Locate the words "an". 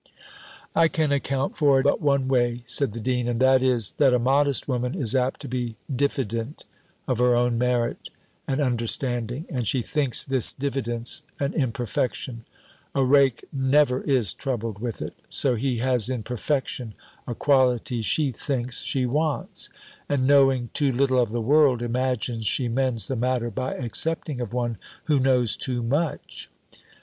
11.39-11.53